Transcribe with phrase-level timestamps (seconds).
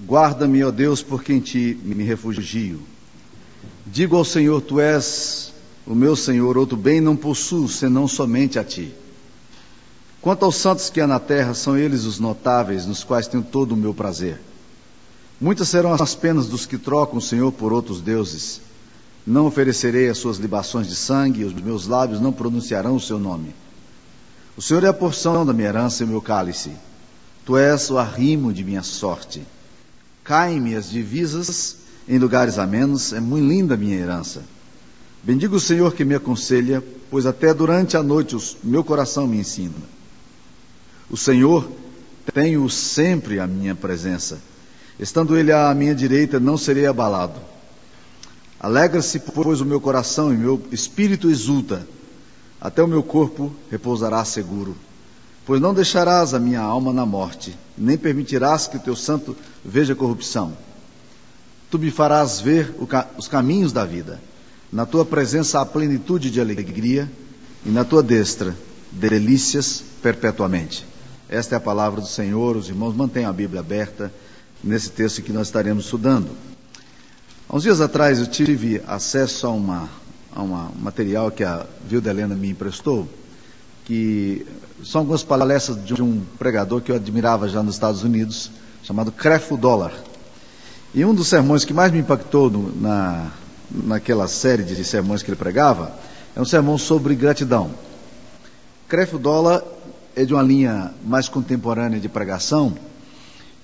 [0.00, 2.82] Guarda-me, ó Deus, porque em ti me refugio.
[3.86, 5.52] Digo ao Senhor, tu és
[5.86, 8.92] o meu Senhor, outro bem não possuo, senão somente a ti.
[10.20, 13.72] Quanto aos santos que há na terra, são eles os notáveis, nos quais tenho todo
[13.72, 14.40] o meu prazer.
[15.40, 18.62] Muitas serão as penas dos que trocam o Senhor por outros deuses.
[19.26, 23.18] Não oferecerei as suas libações de sangue, e os meus lábios não pronunciarão o seu
[23.18, 23.54] nome.
[24.56, 26.72] O Senhor é a porção da minha herança e o meu cálice.
[27.44, 29.42] Tu és o arrimo de minha sorte.
[30.24, 31.76] Caem-me as divisas
[32.08, 34.42] em lugares amenos, é muito linda a minha herança.
[35.22, 39.38] Bendigo o Senhor que me aconselha, pois até durante a noite o meu coração me
[39.38, 39.74] ensina.
[41.10, 41.70] O Senhor
[42.32, 44.38] tenho sempre à minha presença.
[44.98, 47.40] Estando Ele à minha direita, não serei abalado.
[48.58, 51.86] Alegra-se, pois, o meu coração e meu espírito exulta.
[52.60, 54.74] Até o meu corpo repousará seguro.
[55.46, 59.94] Pois não deixarás a minha alma na morte, nem permitirás que o teu santo veja
[59.94, 60.56] corrupção.
[61.70, 62.74] Tu me farás ver
[63.18, 64.20] os caminhos da vida.
[64.72, 67.10] Na tua presença há plenitude de alegria,
[67.64, 68.54] e na tua destra
[68.90, 70.86] delícias perpetuamente.
[71.28, 72.56] Esta é a palavra do Senhor.
[72.56, 74.12] Os irmãos mantenham a Bíblia aberta
[74.62, 76.30] nesse texto que nós estaremos estudando.
[77.48, 82.10] Há uns dias atrás eu tive acesso a, a uma, um material que a Vilda
[82.10, 83.08] Helena me emprestou,
[83.84, 84.46] que
[84.82, 88.50] são algumas palestras de um pregador que eu admirava já nos Estados Unidos,
[88.82, 89.92] chamado Creflo Dollar.
[90.94, 93.30] E um dos sermões que mais me impactou no, na,
[93.70, 95.92] naquela série de sermões que ele pregava
[96.34, 97.70] é um sermão sobre gratidão.
[98.88, 99.62] Creflo Dollar
[100.14, 102.74] é de uma linha mais contemporânea de pregação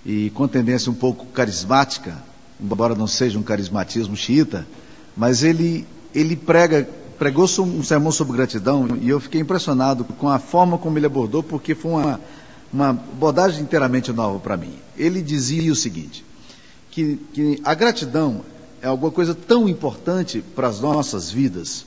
[0.04, 2.16] e com tendência um pouco carismática,
[2.60, 4.66] embora não seja um carismatismo xiita,
[5.16, 6.88] mas ele, ele prega,
[7.20, 11.42] pregou um sermão sobre gratidão e eu fiquei impressionado com a forma como ele abordou,
[11.42, 12.20] porque foi uma,
[12.72, 14.72] uma abordagem inteiramente nova para mim.
[14.96, 16.24] Ele dizia o seguinte,
[16.90, 18.40] que, que a gratidão
[18.80, 21.84] é alguma coisa tão importante para as nossas vidas,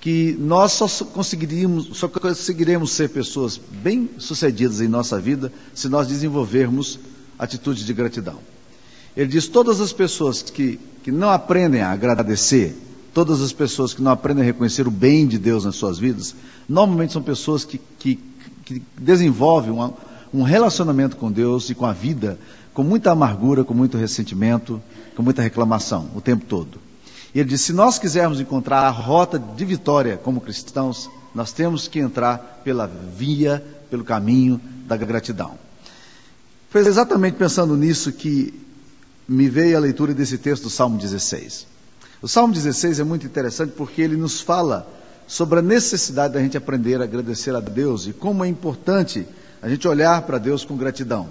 [0.00, 6.08] que nós só conseguiríamos, só conseguiremos ser pessoas bem sucedidas em nossa vida se nós
[6.08, 6.98] desenvolvermos
[7.38, 8.38] atitudes de gratidão.
[9.14, 12.74] Ele diz: todas as pessoas que, que não aprendem a agradecer,
[13.14, 16.34] todas as pessoas que não aprendem a reconhecer o bem de Deus nas suas vidas,
[16.68, 18.18] normalmente são pessoas que, que,
[18.64, 19.94] que desenvolvem uma,
[20.32, 22.38] um relacionamento com Deus e com a vida
[22.74, 24.82] com muita amargura, com muito ressentimento,
[25.14, 26.78] com muita reclamação o tempo todo.
[27.32, 31.88] E ele diz: se nós quisermos encontrar a rota de vitória como cristãos, nós temos
[31.88, 35.56] que entrar pela via, pelo caminho da gratidão.
[36.68, 38.52] Foi exatamente pensando nisso que
[39.26, 41.73] me veio a leitura desse texto do Salmo 16.
[42.22, 44.88] O Salmo 16 é muito interessante porque ele nos fala
[45.26, 49.26] sobre a necessidade da gente aprender a agradecer a Deus e como é importante
[49.60, 51.28] a gente olhar para Deus com gratidão.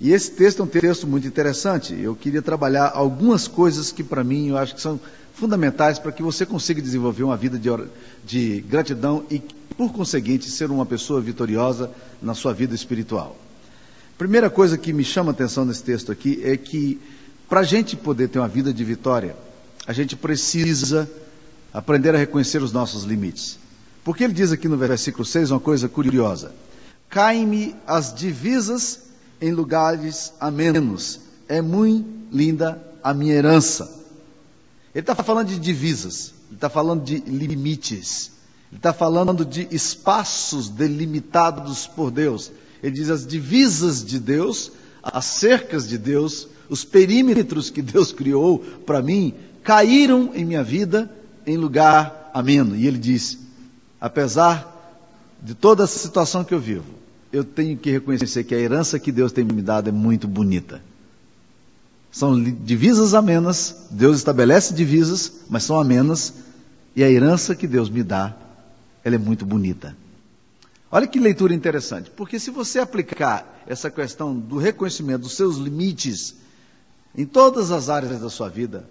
[0.00, 1.98] E esse texto é um texto muito interessante.
[2.00, 5.00] Eu queria trabalhar algumas coisas que, para mim, eu acho que são
[5.34, 7.68] fundamentais para que você consiga desenvolver uma vida de,
[8.24, 9.42] de gratidão e,
[9.76, 11.90] por conseguinte, ser uma pessoa vitoriosa
[12.22, 13.36] na sua vida espiritual.
[14.16, 17.00] Primeira coisa que me chama a atenção nesse texto aqui é que,
[17.48, 19.34] para a gente poder ter uma vida de vitória,
[19.88, 21.10] a gente precisa
[21.72, 23.58] aprender a reconhecer os nossos limites.
[24.04, 26.52] Porque ele diz aqui no versículo 6 uma coisa curiosa:
[27.08, 29.00] Caem-me as divisas
[29.40, 31.20] em lugares amenos.
[31.48, 33.90] É muito linda a minha herança.
[34.94, 38.32] Ele está falando de divisas, ele está falando de limites,
[38.70, 42.52] ele está falando de espaços delimitados por Deus.
[42.82, 44.70] Ele diz as divisas de Deus,
[45.02, 49.34] as cercas de Deus, os perímetros que Deus criou para mim,
[49.68, 51.10] caíram em minha vida
[51.46, 52.74] em lugar ameno.
[52.74, 53.38] E ele diz:
[54.00, 54.74] apesar
[55.42, 56.86] de toda essa situação que eu vivo,
[57.30, 60.80] eu tenho que reconhecer que a herança que Deus tem me dado é muito bonita.
[62.10, 66.32] São divisas amenas, Deus estabelece divisas, mas são amenas,
[66.96, 68.34] e a herança que Deus me dá,
[69.04, 69.94] ela é muito bonita.
[70.90, 76.36] Olha que leitura interessante, porque se você aplicar essa questão do reconhecimento dos seus limites
[77.14, 78.88] em todas as áreas da sua vida,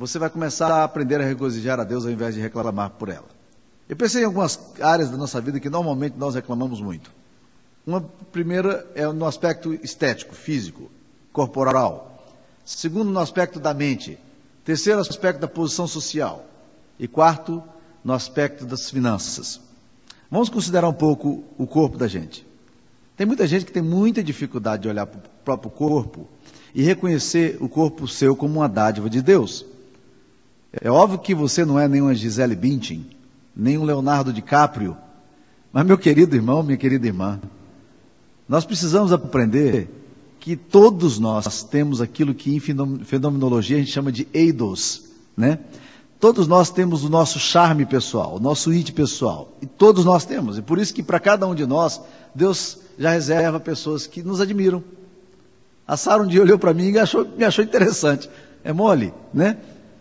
[0.00, 3.26] você vai começar a aprender a regozijar a Deus ao invés de reclamar por ela.
[3.86, 7.12] Eu pensei em algumas áreas da nossa vida que normalmente nós reclamamos muito.
[7.86, 8.00] Uma
[8.32, 10.90] primeira é no aspecto estético, físico,
[11.34, 12.24] corporal.
[12.64, 14.18] Segundo, no aspecto da mente.
[14.64, 16.46] Terceiro, aspecto da posição social.
[16.98, 17.62] E quarto,
[18.02, 19.60] no aspecto das finanças.
[20.30, 22.46] Vamos considerar um pouco o corpo da gente.
[23.18, 26.26] Tem muita gente que tem muita dificuldade de olhar para o próprio corpo
[26.74, 29.66] e reconhecer o corpo seu como uma dádiva de Deus.
[30.72, 33.06] É óbvio que você não é nem uma Gisele Bündchen,
[33.56, 34.96] nem um Leonardo DiCaprio,
[35.72, 37.40] mas meu querido irmão, minha querida irmã,
[38.48, 39.88] nós precisamos aprender
[40.40, 42.60] que todos nós temos aquilo que em
[43.04, 45.04] fenomenologia a gente chama de eidos,
[45.36, 45.58] né?
[46.18, 49.56] Todos nós temos o nosso charme pessoal, o nosso it pessoal.
[49.62, 50.58] E todos nós temos.
[50.58, 52.00] E por isso que para cada um de nós,
[52.34, 54.84] Deus já reserva pessoas que nos admiram.
[55.88, 58.28] A Sara um dia olhou para mim e achou, me achou interessante.
[58.62, 59.56] É mole, né?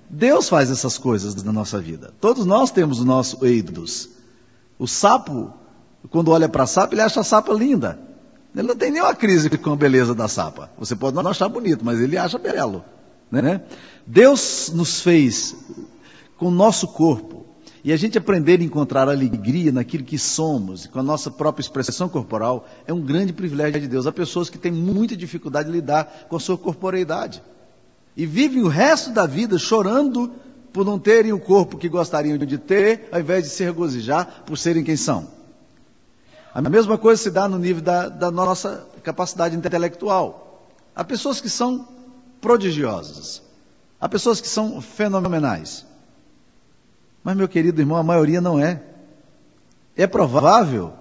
[0.09, 2.11] Deus faz essas coisas na nossa vida.
[2.19, 4.09] Todos nós temos o nosso eidos.
[4.77, 5.53] O sapo,
[6.09, 7.99] quando olha para a sapa, ele acha a sapa linda.
[8.55, 10.71] Ele não tem nenhuma crise com a beleza da sapa.
[10.79, 12.83] Você pode não achar bonito, mas ele acha belo.
[13.31, 13.61] Né?
[14.07, 15.55] Deus nos fez
[16.37, 17.45] com o nosso corpo.
[17.83, 22.09] E a gente aprender a encontrar alegria naquilo que somos, com a nossa própria expressão
[22.09, 24.07] corporal, é um grande privilégio de Deus.
[24.07, 27.41] Há pessoas que têm muita dificuldade de lidar com a sua corporeidade.
[28.15, 30.31] E vivem o resto da vida chorando
[30.73, 34.57] por não terem o corpo que gostariam de ter, ao invés de se regozijar por
[34.57, 35.27] serem quem são.
[36.53, 40.67] A mesma coisa se dá no nível da, da nossa capacidade intelectual.
[40.95, 41.87] Há pessoas que são
[42.41, 43.41] prodigiosas.
[44.01, 45.85] Há pessoas que são fenomenais.
[47.23, 48.81] Mas, meu querido irmão, a maioria não é.
[49.95, 50.93] É provável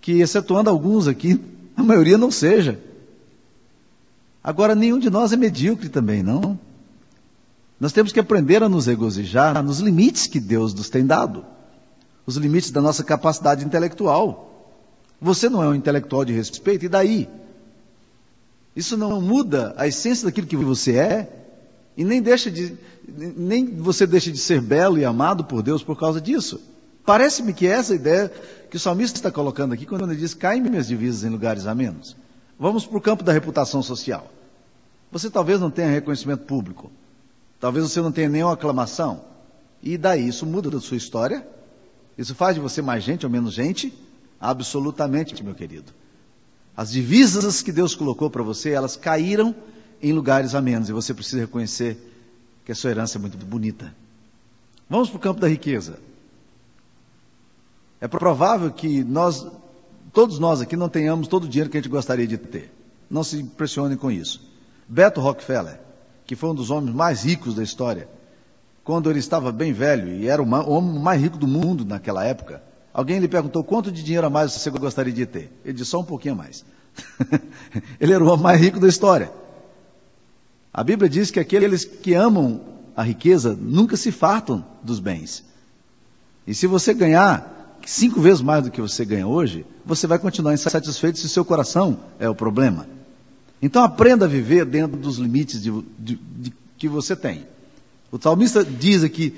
[0.00, 1.40] que, excetuando alguns aqui,
[1.76, 2.80] a maioria não seja.
[4.42, 6.58] Agora, nenhum de nós é medíocre também, não.
[7.80, 11.44] Nós temos que aprender a nos regozijar nos limites que Deus nos tem dado,
[12.26, 14.76] os limites da nossa capacidade intelectual.
[15.20, 17.28] Você não é um intelectual de respeito, e daí?
[18.74, 21.38] Isso não muda a essência daquilo que você é,
[21.96, 22.76] e nem deixa de,
[23.08, 26.60] nem você deixa de ser belo e amado por Deus por causa disso.
[27.04, 28.30] Parece-me que é essa ideia
[28.70, 31.74] que o salmista está colocando aqui quando ele diz: caem minhas divisas em lugares a
[31.74, 32.16] menos.
[32.58, 34.30] Vamos para o campo da reputação social.
[35.10, 36.90] Você talvez não tenha reconhecimento público,
[37.60, 39.24] talvez você não tenha nenhuma aclamação,
[39.82, 41.46] e daí isso muda da sua história?
[42.16, 43.96] Isso faz de você mais gente ou menos gente?
[44.40, 45.92] Absolutamente, meu querido.
[46.76, 49.54] As divisas que Deus colocou para você, elas caíram
[50.02, 51.96] em lugares a menos, e você precisa reconhecer
[52.64, 53.94] que a sua herança é muito bonita.
[54.90, 55.98] Vamos para o campo da riqueza.
[58.00, 59.46] É provável que nós,
[60.18, 62.72] todos nós aqui, não tenhamos todo o dinheiro que a gente gostaria de ter.
[63.08, 64.50] Não se impressione com isso.
[64.88, 65.78] Beto Rockefeller,
[66.26, 68.08] que foi um dos homens mais ricos da história,
[68.82, 72.60] quando ele estava bem velho e era o homem mais rico do mundo naquela época,
[72.92, 75.52] alguém lhe perguntou quanto de dinheiro a mais você gostaria de ter.
[75.64, 76.64] Ele disse só um pouquinho a mais.
[78.00, 79.30] ele era o homem mais rico da história.
[80.74, 82.60] A Bíblia diz que aqueles que amam
[82.96, 85.44] a riqueza nunca se fartam dos bens.
[86.44, 87.57] E se você ganhar
[87.88, 91.42] cinco vezes mais do que você ganha hoje, você vai continuar insatisfeito se o seu
[91.42, 92.86] coração é o problema.
[93.62, 97.46] Então aprenda a viver dentro dos limites de, de, de, que você tem.
[98.12, 99.34] O salmista diz aqui: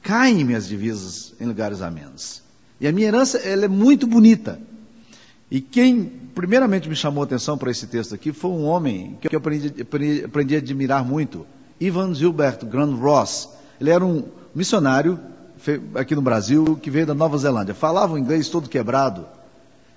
[0.00, 2.42] caem minhas divisas em lugares a menos.
[2.80, 4.58] E a minha herança ela é muito bonita.
[5.50, 6.04] E quem
[6.34, 9.82] primeiramente me chamou a atenção para esse texto aqui foi um homem que eu aprendi,
[9.82, 11.46] aprendi, aprendi a admirar muito,
[11.78, 13.50] Ivan Gilbert Grand Ross.
[13.78, 14.24] Ele era um
[14.54, 15.20] missionário
[15.94, 17.74] aqui no Brasil que veio da Nova Zelândia.
[17.74, 19.26] Falava o inglês todo quebrado.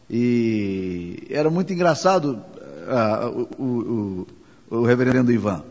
[0.10, 2.42] E era muito engraçado
[2.86, 4.28] uh, o,
[4.70, 5.64] o, o, reverendo Ivan.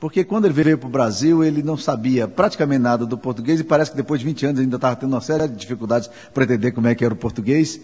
[0.00, 3.64] Porque quando ele veio para o Brasil, ele não sabia praticamente nada do português e
[3.64, 6.72] parece que depois de 20 anos ainda estava tendo uma série de dificuldades para entender
[6.72, 7.80] como é que era o português.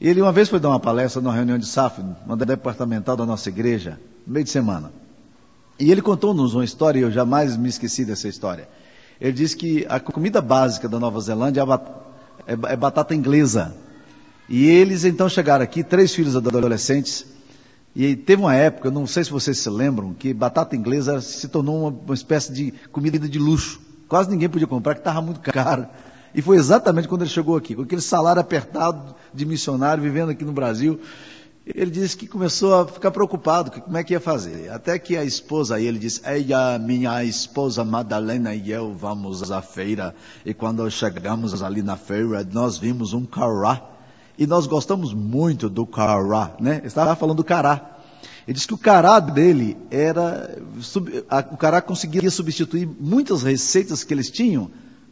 [0.00, 3.48] Ele uma vez foi dar uma palestra numa reunião de SAF, uma departamental da nossa
[3.48, 4.92] igreja, meio de semana.
[5.78, 8.68] E ele contou-nos uma história, e eu jamais me esqueci dessa história.
[9.22, 11.62] Ele disse que a comida básica da Nova Zelândia
[12.44, 13.72] é, é batata inglesa.
[14.48, 17.24] E eles então chegaram aqui, três filhos adolescentes,
[17.94, 21.82] e teve uma época, não sei se vocês se lembram, que batata inglesa se tornou
[21.82, 23.80] uma, uma espécie de comida de luxo.
[24.08, 25.86] Quase ninguém podia comprar, que estava muito caro.
[26.34, 30.44] E foi exatamente quando ele chegou aqui, com aquele salário apertado de missionário, vivendo aqui
[30.44, 30.98] no Brasil.
[31.64, 34.68] Ele disse que começou a ficar preocupado, que como é que ia fazer.
[34.70, 39.62] Até que a esposa, aí ele disse, ela, minha esposa Madalena e eu vamos à
[39.62, 40.12] feira.
[40.44, 43.80] E quando chegamos ali na feira, nós vimos um cará
[44.36, 46.78] e nós gostamos muito do cará, né?
[46.78, 47.98] Ele estava falando do cará.
[48.46, 50.58] Ele disse que o cará dele era,
[51.52, 54.68] o cará conseguia substituir muitas receitas que eles tinham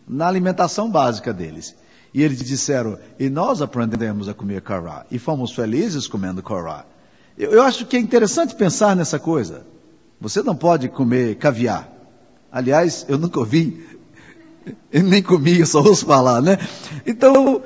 [0.09, 1.77] na alimentação básica deles.
[2.13, 6.85] E eles disseram, e nós aprendemos a comer cará, e fomos felizes comendo cará.
[7.39, 9.65] Eu, eu acho que é interessante pensar nessa coisa.
[10.21, 11.89] Você não pode comer caviar.
[12.51, 13.87] Aliás, eu nunca ouvi,
[14.93, 16.59] eu nem comi, eu só ouço falar, né?
[17.07, 17.63] Então,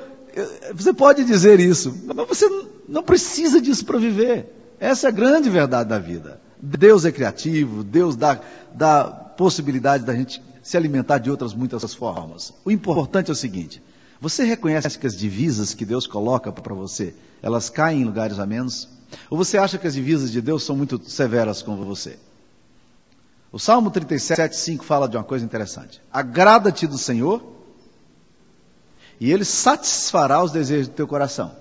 [0.73, 2.47] você pode dizer isso, mas você
[2.87, 4.75] não precisa disso para viver.
[4.79, 6.39] Essa é a grande verdade da vida.
[6.61, 8.39] Deus é criativo, Deus dá,
[8.73, 12.53] dá possibilidade da gente se alimentar de outras muitas formas.
[12.63, 13.81] O importante é o seguinte:
[14.27, 17.13] você reconhece que as divisas que Deus coloca para você,
[17.43, 18.89] elas caem em lugares a menos?
[19.29, 22.17] Ou você acha que as divisas de Deus são muito severas com você?
[23.51, 26.01] O Salmo 37, 5 fala de uma coisa interessante.
[26.11, 27.39] Agrada-te do Senhor
[29.19, 31.55] e Ele satisfará os desejos do teu coração.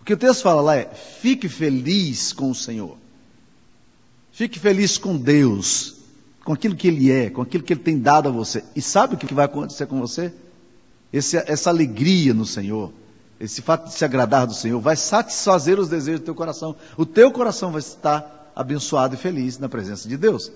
[0.00, 2.96] O que o texto fala lá é: fique feliz com o Senhor.
[4.32, 5.96] Fique feliz com Deus,
[6.42, 8.64] com aquilo que Ele é, com aquilo que Ele tem dado a você.
[8.74, 10.32] E sabe o que vai acontecer com você?
[11.12, 12.92] Esse, essa alegria no Senhor,
[13.38, 16.74] esse fato de se agradar do Senhor, vai satisfazer os desejos do teu coração.
[16.96, 20.50] O teu coração vai estar abençoado e feliz na presença de Deus.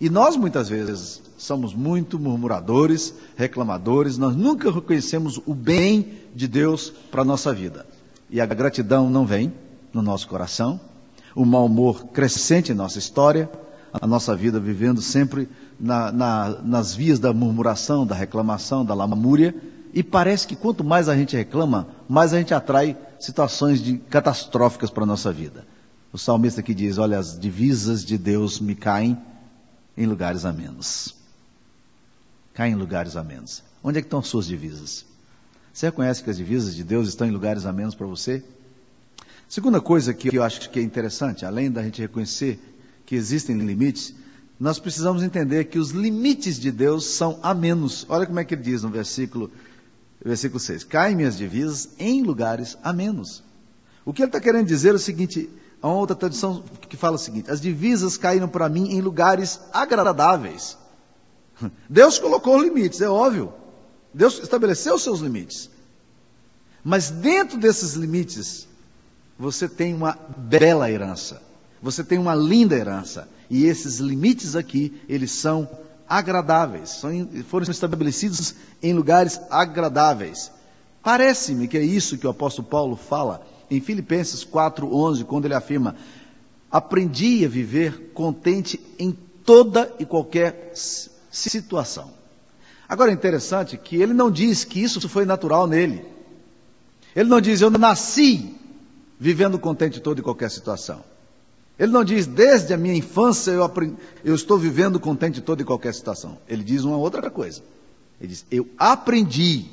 [0.00, 6.92] E nós muitas vezes somos muito murmuradores, reclamadores, nós nunca reconhecemos o bem de Deus
[7.10, 7.86] para a nossa vida.
[8.28, 9.52] E a gratidão não vem
[9.92, 10.80] no nosso coração,
[11.34, 13.48] o mau humor crescente em nossa história,
[13.92, 19.54] a nossa vida vivendo sempre na, na, nas vias da murmuração, da reclamação, da lamúria,
[19.92, 24.90] e parece que quanto mais a gente reclama, mais a gente atrai situações de catastróficas
[24.90, 25.66] para a nossa vida.
[26.12, 29.18] O salmista aqui diz: Olha, as divisas de Deus me caem
[29.96, 31.14] em lugares a menos.
[32.54, 33.62] Caem em lugares a menos.
[33.82, 35.04] Onde é que estão as suas divisas?
[35.72, 38.44] Você reconhece que as divisas de Deus estão em lugares a menos para você?
[39.48, 42.58] Segunda coisa que eu acho que é interessante, além da gente reconhecer
[43.04, 44.14] que existem limites,
[44.58, 48.06] nós precisamos entender que os limites de Deus são a menos.
[48.08, 49.50] Olha como é que ele diz no versículo,
[50.24, 50.84] versículo 6.
[50.84, 53.42] Caem minhas divisas em lugares a menos.
[54.04, 55.48] O que ele está querendo dizer é o seguinte:
[55.82, 59.58] Há uma outra tradição que fala o seguinte: as divisas caíram para mim em lugares
[59.72, 60.78] agradáveis.
[61.90, 63.52] Deus colocou limites, é óbvio.
[64.14, 65.68] Deus estabeleceu os seus limites.
[66.84, 68.68] Mas dentro desses limites,
[69.36, 71.42] você tem uma bela herança.
[71.82, 73.28] Você tem uma linda herança.
[73.50, 75.68] E esses limites aqui, eles são
[76.12, 77.00] agradáveis.
[77.48, 80.52] Foram estabelecidos em lugares agradáveis.
[81.02, 85.96] Parece-me que é isso que o apóstolo Paulo fala em Filipenses 4:11, quando ele afirma:
[86.70, 92.10] "Aprendi a viver contente em toda e qualquer situação".
[92.86, 96.04] Agora é interessante que ele não diz que isso foi natural nele.
[97.16, 98.54] Ele não diz eu nasci
[99.18, 101.02] vivendo contente em toda e qualquer situação.
[101.82, 105.62] Ele não diz desde a minha infância eu, aprendi, eu estou vivendo contente em toda
[105.62, 106.38] e qualquer situação.
[106.48, 107.60] Ele diz uma outra coisa.
[108.20, 109.64] Ele diz eu aprendi.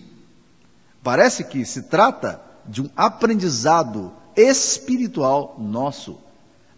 [1.03, 6.17] Parece que se trata de um aprendizado espiritual nosso,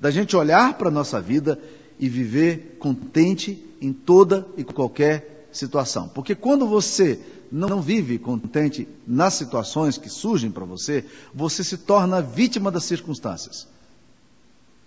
[0.02, 1.58] da gente olhar para a nossa vida
[1.98, 6.10] e viver contente em toda e qualquer situação.
[6.10, 7.18] Porque quando você
[7.50, 13.66] não vive contente nas situações que surgem para você, você se torna vítima das circunstâncias.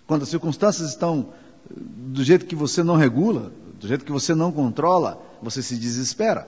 [0.07, 1.29] Quando as circunstâncias estão
[1.69, 6.47] do jeito que você não regula, do jeito que você não controla, você se desespera.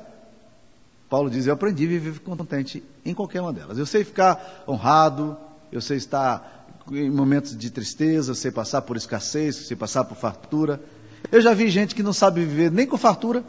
[1.10, 3.78] Paulo diz: Eu aprendi a viver contente em qualquer uma delas.
[3.78, 5.38] Eu sei ficar honrado,
[5.72, 10.04] eu sei estar em momentos de tristeza, eu sei passar por escassez, eu sei passar
[10.04, 10.82] por fartura.
[11.32, 13.44] Eu já vi gente que não sabe viver nem com fartura.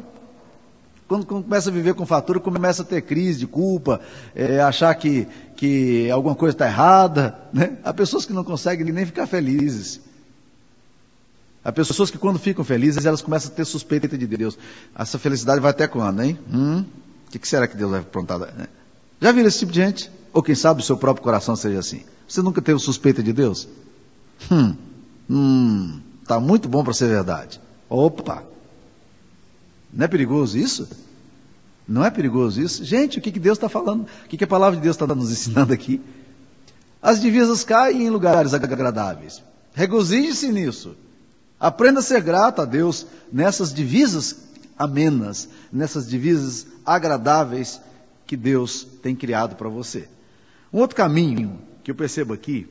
[1.08, 3.98] Quando, começa a viver com fartura, começa a ter crise de culpa,
[4.34, 7.38] é, achar que, que alguma coisa está errada.
[7.50, 7.78] Né?
[7.82, 10.02] Há pessoas que não conseguem nem ficar felizes.
[11.64, 14.58] Há pessoas que quando ficam felizes, elas começam a ter suspeita de Deus.
[14.94, 16.38] Essa felicidade vai até quando, hein?
[16.52, 16.84] Hum?
[17.26, 18.38] O que, que será que Deus vai aprontar?
[18.38, 18.66] Né?
[19.18, 20.10] Já viram esse tipo de gente?
[20.32, 22.02] Ou quem sabe o seu próprio coração seja assim?
[22.28, 23.66] Você nunca teve suspeita de Deus?
[24.50, 24.76] Hum,
[25.28, 27.58] hum, tá muito bom para ser verdade.
[27.88, 28.44] Opa!
[29.92, 30.88] Não é perigoso isso?
[31.86, 32.84] Não é perigoso isso?
[32.84, 34.02] Gente, o que, que Deus está falando?
[34.24, 36.00] O que, que a palavra de Deus está nos ensinando aqui?
[37.00, 39.42] As divisas caem em lugares agradáveis.
[39.72, 40.96] Regozije-se nisso.
[41.58, 44.36] Aprenda a ser grato a Deus nessas divisas
[44.78, 47.80] amenas, nessas divisas agradáveis
[48.26, 50.08] que Deus tem criado para você.
[50.72, 52.68] Um outro caminho que eu percebo aqui,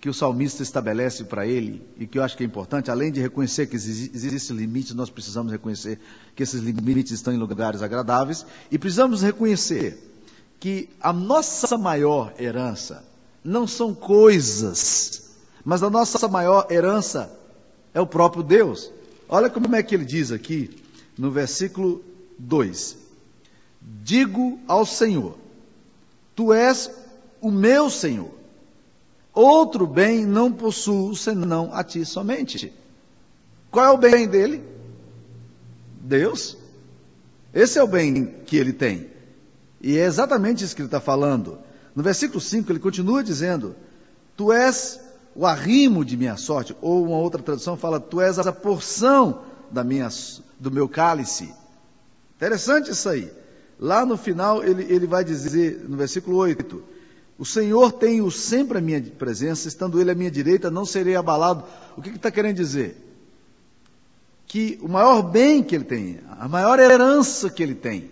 [0.00, 3.20] que o salmista estabelece para ele, e que eu acho que é importante, além de
[3.20, 6.00] reconhecer que existem limites, nós precisamos reconhecer
[6.34, 9.98] que esses limites estão em lugares agradáveis, e precisamos reconhecer
[10.58, 13.04] que a nossa maior herança
[13.44, 15.30] não são coisas,
[15.62, 17.30] mas a nossa maior herança
[17.92, 18.90] é o próprio Deus.
[19.28, 20.70] Olha como é que ele diz aqui,
[21.16, 22.02] no versículo
[22.38, 22.96] 2:
[24.02, 25.36] Digo ao Senhor:
[26.34, 26.90] Tu és
[27.40, 28.39] o meu Senhor.
[29.32, 32.72] Outro bem não possuo senão a ti somente.
[33.70, 34.62] Qual é o bem dele?
[36.00, 36.56] Deus.
[37.54, 39.08] Esse é o bem que ele tem.
[39.80, 41.58] E é exatamente isso que ele está falando.
[41.94, 43.74] No versículo 5, ele continua dizendo:
[44.36, 45.00] Tu és
[45.34, 46.76] o arrimo de minha sorte.
[46.80, 50.08] Ou uma outra tradução fala: Tu és a porção da minha,
[50.58, 51.52] do meu cálice.
[52.36, 53.30] Interessante isso aí.
[53.78, 56.82] Lá no final ele, ele vai dizer, no versículo 8,
[57.40, 61.16] O Senhor tem o sempre à minha presença, estando Ele à minha direita, não serei
[61.16, 61.64] abalado.
[61.96, 62.94] O que está que querendo dizer?
[64.46, 68.10] Que o maior bem que Ele tem, a maior herança que Ele tem,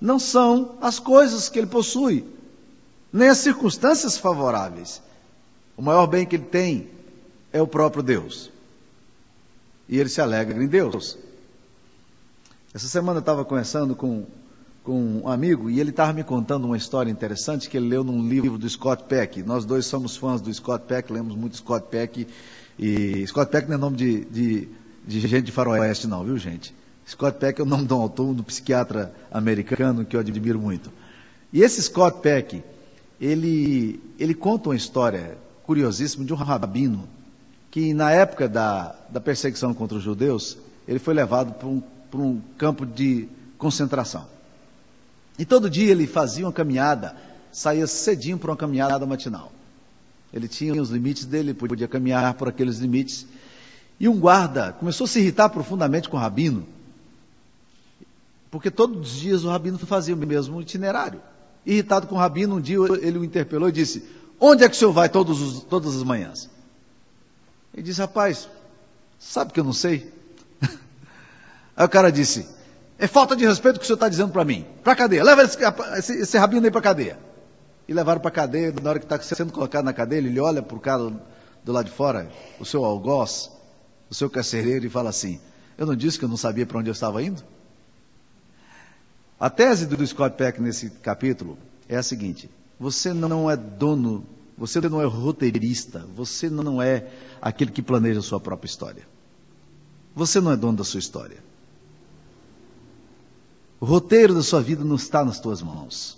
[0.00, 2.26] não são as coisas que Ele possui,
[3.12, 5.00] nem as circunstâncias favoráveis.
[5.76, 6.90] O maior bem que Ele tem
[7.52, 8.50] é o próprio Deus.
[9.88, 11.16] E Ele se alegra em Deus.
[12.74, 14.26] Essa semana eu estava conversando com
[14.84, 18.28] com um amigo e ele estava me contando uma história interessante que ele leu num
[18.28, 19.42] livro do Scott Peck.
[19.42, 22.28] Nós dois somos fãs do Scott Peck, lemos muito Scott Peck.
[22.78, 24.68] E Scott Peck não é nome de, de,
[25.06, 26.74] de gente de faroeste, não, viu, gente?
[27.08, 30.92] Scott Peck é o nome de um autor, um psiquiatra americano que eu admiro muito.
[31.50, 32.62] E esse Scott Peck,
[33.18, 37.08] ele, ele conta uma história curiosíssima de um rabino
[37.70, 42.20] que, na época da, da perseguição contra os judeus, ele foi levado para um, para
[42.20, 44.34] um campo de concentração.
[45.38, 47.16] E todo dia ele fazia uma caminhada,
[47.50, 49.52] saía cedinho para uma caminhada matinal.
[50.32, 53.26] Ele tinha os limites dele, ele podia caminhar por aqueles limites.
[53.98, 56.66] E um guarda começou a se irritar profundamente com o rabino,
[58.50, 61.20] porque todos os dias o rabino fazia o mesmo itinerário.
[61.66, 64.04] Irritado com o rabino, um dia ele o interpelou e disse:
[64.38, 65.08] Onde é que o senhor vai
[65.40, 66.50] os, todas as manhãs?
[67.72, 68.48] Ele disse: Rapaz,
[69.18, 70.12] sabe que eu não sei?
[71.76, 72.46] Aí o cara disse:
[72.98, 74.64] é falta de respeito que o senhor está dizendo para mim.
[74.82, 75.24] Para a cadeia.
[75.24, 75.58] Leva esse,
[75.98, 77.18] esse, esse rabino aí para a cadeia.
[77.88, 78.72] E levaram para a cadeia.
[78.82, 81.12] Na hora que está sendo colocado na cadeia, ele olha para o cara
[81.64, 83.50] do lado de fora, o seu algoz,
[84.10, 85.40] o seu carcereiro, e fala assim:
[85.76, 87.42] Eu não disse que eu não sabia para onde eu estava indo?
[89.40, 91.58] A tese do Scott Peck nesse capítulo
[91.88, 92.48] é a seguinte:
[92.78, 94.24] Você não é dono,
[94.56, 97.08] você não é roteirista, você não é
[97.42, 99.06] aquele que planeja a sua própria história.
[100.14, 101.42] Você não é dono da sua história.
[103.84, 106.16] O roteiro da sua vida não está nas tuas mãos.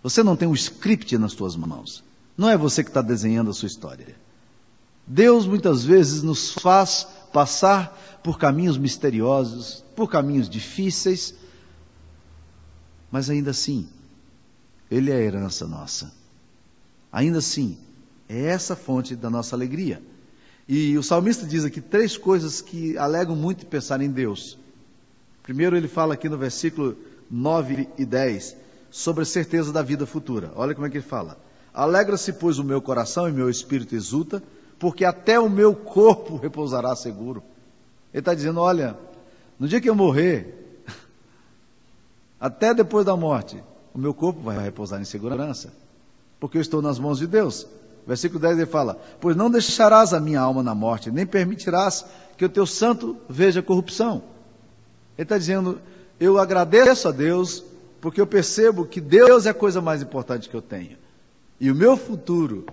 [0.00, 2.04] Você não tem um script nas tuas mãos.
[2.38, 4.14] Não é você que está desenhando a sua história.
[5.04, 11.34] Deus muitas vezes nos faz passar por caminhos misteriosos, por caminhos difíceis,
[13.10, 13.88] mas ainda assim,
[14.88, 16.12] Ele é a herança nossa.
[17.10, 17.76] Ainda assim,
[18.28, 20.00] é essa fonte da nossa alegria.
[20.68, 24.56] E o salmista diz aqui três coisas que alegam muito pensar em Deus.
[25.46, 26.96] Primeiro, ele fala aqui no versículo
[27.30, 28.56] 9 e 10
[28.90, 30.50] sobre a certeza da vida futura.
[30.56, 31.38] Olha como é que ele fala:
[31.72, 34.42] Alegra-se, pois, o meu coração e meu espírito exulta,
[34.76, 37.44] porque até o meu corpo repousará seguro.
[38.12, 38.98] Ele está dizendo: Olha,
[39.56, 40.82] no dia que eu morrer,
[42.40, 43.62] até depois da morte,
[43.94, 45.72] o meu corpo vai repousar em segurança,
[46.40, 47.68] porque eu estou nas mãos de Deus.
[48.04, 52.04] Versículo 10 ele fala: Pois não deixarás a minha alma na morte, nem permitirás
[52.36, 54.34] que o teu santo veja corrupção.
[55.16, 55.80] Ele está dizendo:
[56.18, 57.64] eu agradeço a Deus
[58.00, 60.96] porque eu percebo que Deus é a coisa mais importante que eu tenho.
[61.60, 62.66] E o meu futuro,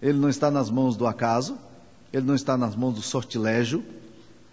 [0.00, 1.58] ele não está nas mãos do acaso,
[2.12, 3.84] ele não está nas mãos do sortilégio,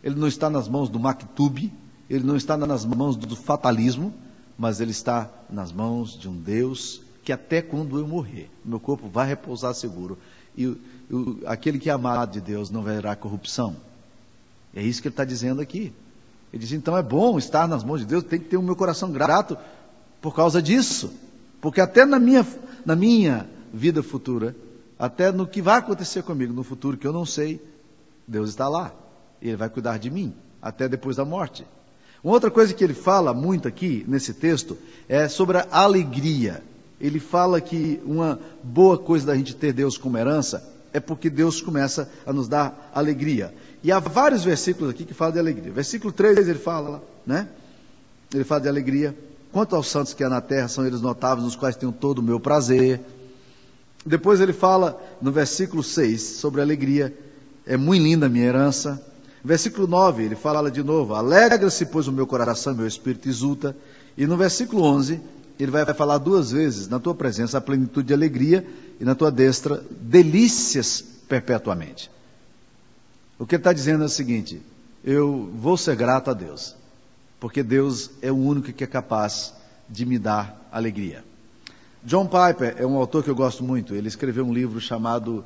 [0.03, 1.71] ele não está nas mãos do Mactube,
[2.09, 4.13] ele não está nas mãos do fatalismo,
[4.57, 9.07] mas ele está nas mãos de um Deus que até quando eu morrer, meu corpo
[9.07, 10.17] vai repousar seguro.
[10.57, 10.75] E
[11.45, 13.75] aquele que é amado de Deus não verá corrupção.
[14.73, 15.93] É isso que ele está dizendo aqui.
[16.51, 18.75] Ele diz: então é bom estar nas mãos de Deus, tem que ter o meu
[18.75, 19.57] coração grato
[20.21, 21.13] por causa disso.
[21.61, 22.45] Porque até na minha,
[22.85, 24.55] na minha vida futura,
[24.97, 27.61] até no que vai acontecer comigo no futuro, que eu não sei,
[28.27, 28.91] Deus está lá.
[29.41, 31.65] E Ele vai cuidar de mim, até depois da morte.
[32.23, 36.61] Uma outra coisa que ele fala muito aqui nesse texto é sobre a alegria.
[36.99, 41.61] Ele fala que uma boa coisa da gente ter Deus como herança é porque Deus
[41.61, 43.53] começa a nos dar alegria.
[43.83, 45.71] E há vários versículos aqui que falam de alegria.
[45.71, 47.47] Versículo 3 ele fala, né?
[48.33, 49.15] Ele fala de alegria.
[49.51, 52.23] Quanto aos santos que há na terra, são eles notáveis, nos quais tenho todo o
[52.23, 53.01] meu prazer.
[54.05, 57.15] Depois ele fala no versículo 6 sobre alegria.
[57.65, 59.01] É muito linda a minha herança.
[59.43, 63.75] Versículo 9, ele fala de novo: Alegra-se, pois o meu coração, meu espírito exulta.
[64.17, 65.21] E no versículo 11,
[65.59, 68.67] ele vai falar duas vezes: Na tua presença a plenitude de alegria,
[68.99, 72.11] e na tua destra delícias perpetuamente.
[73.39, 74.61] O que ele está dizendo é o seguinte:
[75.03, 76.75] eu vou ser grato a Deus,
[77.39, 79.53] porque Deus é o único que é capaz
[79.89, 81.23] de me dar alegria.
[82.03, 83.95] John Piper é um autor que eu gosto muito.
[83.95, 85.43] Ele escreveu um livro chamado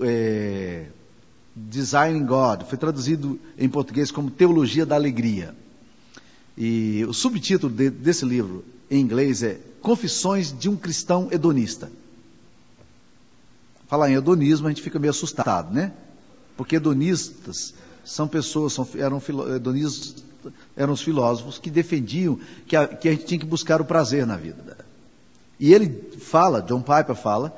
[0.00, 0.86] é,
[1.54, 2.62] Designing God.
[2.62, 5.54] Foi traduzido em português como Teologia da Alegria.
[6.56, 11.90] E o subtítulo de, desse livro, em inglês, é Confissões de um Cristão Hedonista.
[13.86, 15.92] Falar em hedonismo, a gente fica meio assustado, né?
[16.56, 19.22] Porque hedonistas são pessoas, são, eram,
[19.54, 20.22] hedonistas
[20.76, 24.26] eram os filósofos que defendiam que a, que a gente tinha que buscar o prazer
[24.26, 24.76] na vida.
[25.58, 27.56] E ele fala, John Piper fala,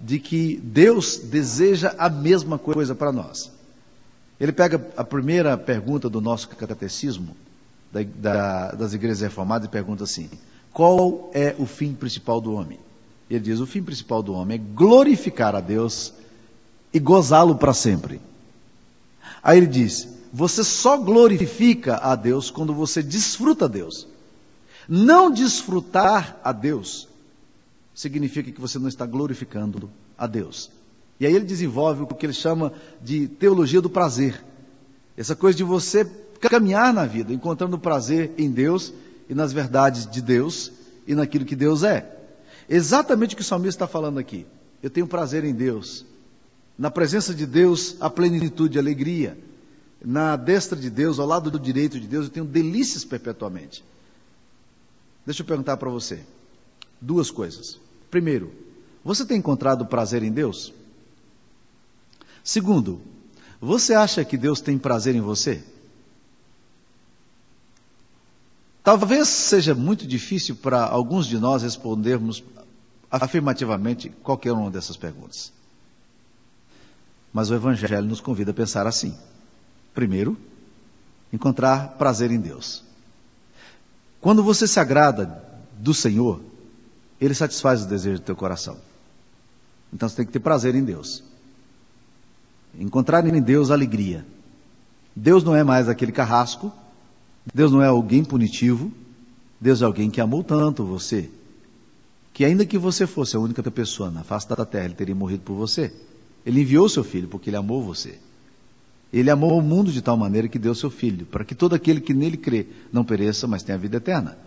[0.00, 3.50] de que Deus deseja a mesma coisa para nós.
[4.38, 7.34] Ele pega a primeira pergunta do nosso catecismo,
[7.90, 10.28] da, da, das igrejas reformadas, e pergunta assim:
[10.72, 12.78] qual é o fim principal do homem?
[13.30, 16.12] Ele diz: o fim principal do homem é glorificar a Deus
[16.92, 18.20] e gozá-lo para sempre.
[19.46, 24.08] Aí ele diz: você só glorifica a Deus quando você desfruta a Deus.
[24.88, 27.08] Não desfrutar a Deus
[27.94, 30.68] significa que você não está glorificando a Deus.
[31.20, 34.44] E aí ele desenvolve o que ele chama de teologia do prazer.
[35.16, 36.04] Essa coisa de você
[36.40, 38.92] caminhar na vida, encontrando prazer em Deus
[39.30, 40.72] e nas verdades de Deus
[41.06, 42.18] e naquilo que Deus é.
[42.68, 44.44] Exatamente o que o salmista está falando aqui.
[44.82, 46.04] Eu tenho prazer em Deus.
[46.78, 49.38] Na presença de Deus, a plenitude, a alegria.
[50.04, 53.82] Na destra de Deus, ao lado do direito de Deus, eu tenho delícias perpetuamente.
[55.24, 56.20] Deixa eu perguntar para você
[57.00, 57.80] duas coisas.
[58.10, 58.52] Primeiro,
[59.04, 60.72] você tem encontrado prazer em Deus?
[62.44, 63.00] Segundo,
[63.60, 65.64] você acha que Deus tem prazer em você?
[68.84, 72.44] Talvez seja muito difícil para alguns de nós respondermos
[73.10, 75.52] afirmativamente qualquer uma dessas perguntas.
[77.36, 79.14] Mas o Evangelho nos convida a pensar assim.
[79.94, 80.38] Primeiro,
[81.30, 82.82] encontrar prazer em Deus.
[84.22, 85.44] Quando você se agrada
[85.76, 86.40] do Senhor,
[87.20, 88.78] Ele satisfaz o desejo do teu coração.
[89.92, 91.22] Então você tem que ter prazer em Deus.
[92.78, 94.24] Encontrar em Deus alegria.
[95.14, 96.72] Deus não é mais aquele carrasco
[97.54, 98.90] Deus não é alguém punitivo,
[99.60, 101.30] Deus é alguém que amou tanto você,
[102.32, 105.42] que ainda que você fosse a única pessoa na face da terra, ele teria morrido
[105.42, 105.92] por você.
[106.46, 108.20] Ele enviou seu filho porque ele amou você.
[109.12, 112.00] Ele amou o mundo de tal maneira que deu seu filho, para que todo aquele
[112.00, 114.38] que nele crê não pereça, mas tenha vida eterna.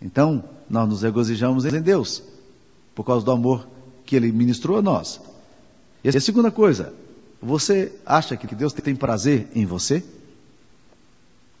[0.00, 2.22] Então, nós nos regozijamos em Deus,
[2.94, 3.68] por causa do amor
[4.06, 5.20] que ele ministrou a nós.
[6.02, 6.94] E a segunda coisa,
[7.40, 10.02] você acha que Deus tem prazer em você?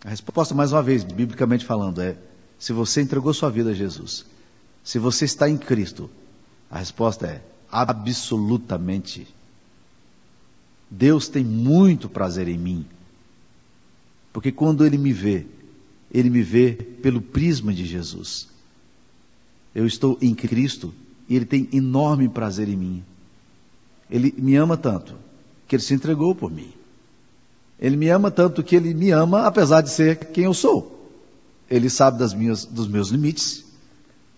[0.04, 2.16] A resposta, mais uma vez, biblicamente falando, é:
[2.58, 4.24] se você entregou sua vida a Jesus,
[4.82, 6.10] se você está em Cristo,
[6.70, 9.26] a resposta é absolutamente.
[10.90, 12.86] Deus tem muito prazer em mim.
[14.32, 15.46] Porque quando Ele me vê,
[16.12, 18.46] Ele me vê pelo prisma de Jesus.
[19.74, 20.92] Eu estou em Cristo
[21.28, 23.04] e Ele tem enorme prazer em mim.
[24.10, 25.16] Ele me ama tanto
[25.66, 26.72] que Ele se entregou por mim.
[27.82, 31.10] Ele me ama tanto que ele me ama apesar de ser quem eu sou.
[31.68, 33.64] Ele sabe das minhas, dos meus limites,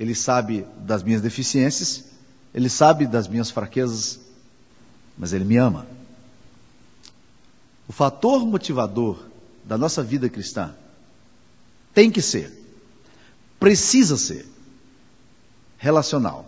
[0.01, 2.07] ele sabe das minhas deficiências,
[2.55, 4.21] ele sabe das minhas fraquezas,
[5.19, 5.87] mas ele me ama.
[7.89, 9.19] O fator motivador
[9.65, 10.73] da nossa vida cristã
[11.93, 12.53] tem que ser,
[13.59, 14.47] precisa ser,
[15.77, 16.47] relacional.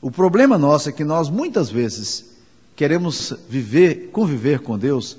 [0.00, 2.32] O problema nosso é que nós muitas vezes
[2.74, 5.16] queremos viver, conviver com Deus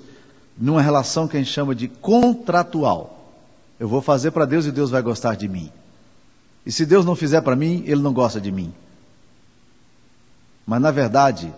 [0.58, 3.34] numa relação que a gente chama de contratual.
[3.80, 5.72] Eu vou fazer para Deus e Deus vai gostar de mim.
[6.66, 8.74] E se Deus não fizer para mim, Ele não gosta de mim.
[10.66, 11.54] Mas na verdade,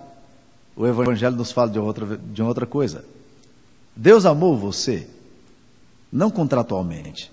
[0.75, 3.05] o Evangelho nos fala de outra, de outra coisa.
[3.95, 5.07] Deus amou você,
[6.11, 7.31] não contratualmente.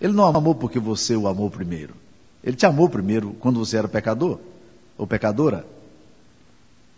[0.00, 1.94] Ele não amou porque você o amou primeiro.
[2.42, 4.38] Ele te amou primeiro quando você era pecador
[4.96, 5.66] ou pecadora.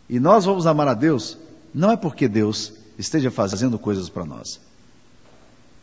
[0.08, 1.38] E nós vamos amar a Deus
[1.72, 4.60] não é porque Deus esteja fazendo coisas para nós.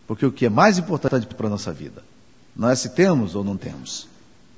[0.06, 2.04] Porque o que é mais importante para a nossa vida
[2.56, 4.08] não é se temos ou não temos.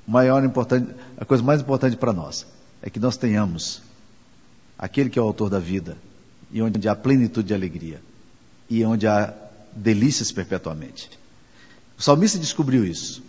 [0.06, 2.46] Maior importante, a coisa mais importante para nós
[2.82, 3.82] é que nós tenhamos
[4.78, 5.96] aquele que é o autor da vida
[6.50, 8.00] e onde há plenitude de alegria
[8.68, 9.34] e onde há
[9.74, 11.10] delícias perpetuamente.
[11.98, 13.22] O salmista descobriu isso.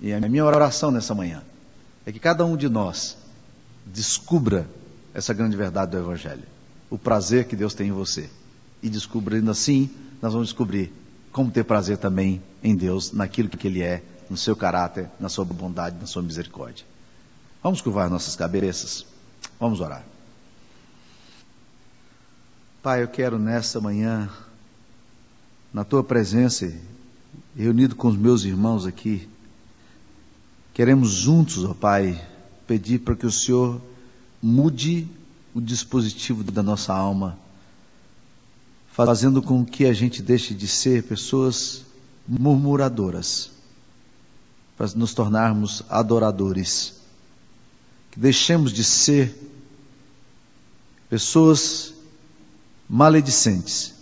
[0.00, 1.42] E a minha oração nessa manhã
[2.06, 3.16] é que cada um de nós
[3.84, 4.68] descubra
[5.12, 6.44] essa grande verdade do Evangelho
[6.90, 8.28] o prazer que Deus tem em você.
[8.82, 9.90] E descobrindo assim,
[10.22, 10.92] nós vamos descobrir
[11.32, 15.44] como ter prazer também em Deus, naquilo que Ele é, no seu caráter, na sua
[15.44, 16.84] bondade, na sua misericórdia.
[17.62, 19.04] Vamos curvar nossas cabeças.
[19.58, 20.04] Vamos orar.
[22.82, 24.30] Pai, eu quero nessa manhã,
[25.72, 26.72] na tua presença,
[27.56, 29.28] reunido com os meus irmãos aqui,
[30.72, 32.24] queremos juntos, ó Pai,
[32.66, 33.80] pedir para que o Senhor
[34.40, 35.08] mude
[35.52, 37.36] o dispositivo da nossa alma,
[38.92, 41.84] fazendo com que a gente deixe de ser pessoas
[42.26, 43.50] murmuradoras,
[44.76, 46.97] para nos tornarmos adoradores,
[48.18, 49.32] que deixemos de ser
[51.08, 51.94] pessoas
[52.88, 53.94] maledicentes,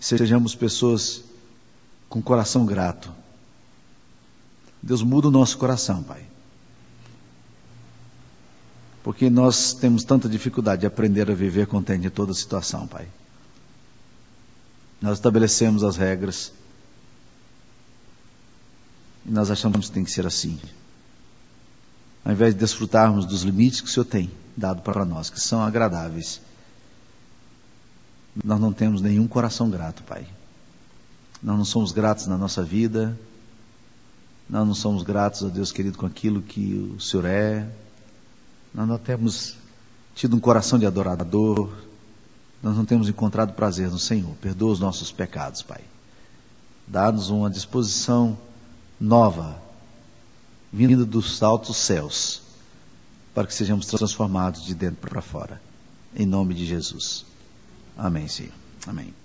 [0.00, 1.22] sejamos pessoas
[2.08, 3.12] com coração grato.
[4.82, 6.26] Deus muda o nosso coração, Pai.
[9.02, 13.08] Porque nós temos tanta dificuldade de aprender a viver contente em toda situação, Pai.
[15.00, 16.52] Nós estabelecemos as regras
[19.26, 20.58] e nós achamos que tem que ser assim.
[22.28, 25.62] Ao invés de desfrutarmos dos limites que o Senhor tem dado para nós, que são
[25.62, 26.42] agradáveis,
[28.44, 30.26] nós não temos nenhum coração grato, Pai.
[31.42, 33.18] Nós não somos gratos na nossa vida,
[34.46, 37.66] nós não somos gratos a Deus querido com aquilo que o Senhor é,
[38.74, 39.56] nós não temos
[40.14, 41.70] tido um coração de adorador,
[42.62, 44.34] nós não temos encontrado prazer no Senhor.
[44.42, 45.80] Perdoa os nossos pecados, Pai.
[46.86, 48.36] Dá-nos uma disposição
[49.00, 49.66] nova,
[50.72, 52.42] vinda dos altos céus,
[53.34, 55.60] para que sejamos transformados de dentro para fora.
[56.14, 57.24] Em nome de Jesus.
[57.96, 58.52] Amém, Senhor.
[58.86, 59.17] Amém.